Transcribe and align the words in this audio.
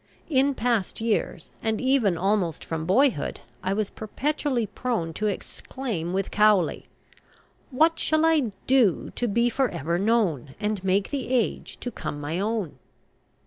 In 0.31 0.55
past 0.55 0.99
years, 0.99 1.53
and 1.61 1.79
even 1.79 2.17
almost 2.17 2.65
from 2.65 2.87
boyhood, 2.87 3.39
I 3.61 3.73
was 3.73 3.91
perpetually 3.91 4.65
prone 4.65 5.13
to 5.13 5.27
exclaim 5.27 6.11
with 6.11 6.31
Cowley: 6.31 6.87
"What 7.69 7.99
shall 7.99 8.25
I 8.25 8.51
do 8.65 9.11
to 9.13 9.27
be 9.27 9.47
for 9.51 9.69
ever 9.69 9.99
known, 9.99 10.55
And 10.59 10.83
make 10.83 11.11
the 11.11 11.29
age 11.29 11.77
to 11.81 11.91
come 11.91 12.19
my 12.19 12.39
own?" 12.39 12.79